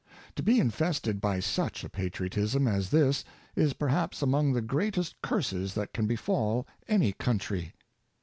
/' 0.19 0.35
To 0.37 0.41
be 0.41 0.59
infested 0.59 1.21
by 1.21 1.39
such 1.39 1.83
a 1.83 1.87
patriotism 1.89 2.67
as 2.67 2.89
this 2.89 3.23
is 3.55 3.73
perhaps 3.73 4.23
among 4.23 4.51
the 4.53 4.61
greatest 4.63 5.21
curses 5.21 5.75
that 5.75 5.93
can 5.93 6.07
befall 6.07 6.65
any 6.89 7.11
country. 7.13 7.75